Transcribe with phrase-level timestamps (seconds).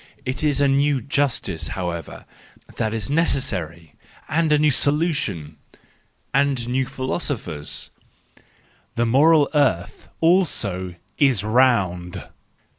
[0.25, 2.25] It is a new justice, however,
[2.77, 3.93] that is necessary!
[4.27, 5.57] And a new solution!
[6.33, 7.91] And new philosophers!
[8.95, 12.27] The moral earth also is round!